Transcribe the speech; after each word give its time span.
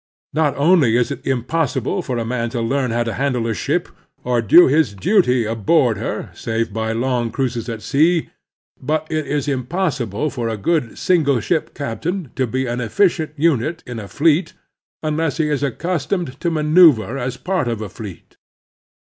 Not 0.33 0.57
only 0.57 0.97
is 0.97 1.11
it 1.11 1.27
impossible 1.27 2.01
for 2.01 2.17
a 2.17 2.25
man 2.25 2.49
to 2.57 2.59
learn 2.61 2.89
how 2.89 3.03
to 3.03 3.13
handle 3.13 3.45
a 3.45 3.53
ship 3.53 3.87
or 4.23 4.41
do 4.41 4.65
his 4.65 4.95
duty 4.95 5.45
aboard 5.45 5.97
her 5.99 6.31
save 6.33 6.73
by 6.73 6.91
long 6.91 7.29
cruises 7.29 7.69
at 7.69 7.83
sea, 7.83 8.31
but 8.81 9.05
it 9.11 9.27
is 9.27 9.47
also 9.47 9.59
impossible 9.59 10.31
for 10.31 10.47
a 10.49 10.53
a 10.53 10.57
good 10.57 10.97
single 10.97 11.39
ship 11.39 11.75
captain 11.75 12.31
to 12.35 12.47
be 12.47 12.65
an 12.65 12.81
efficient 12.81 13.33
unit 13.37 13.83
in 13.85 13.99
a 13.99 14.07
fleet 14.07 14.53
imless 15.03 15.37
he 15.37 15.49
is 15.49 15.61
accustomed 15.61 16.39
to 16.39 16.49
maneuver 16.49 17.19
as 17.19 17.37
part 17.37 17.67
of 17.67 17.79
a 17.79 17.87
fleet. 17.87 18.37